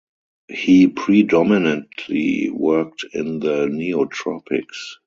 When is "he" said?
0.49-0.87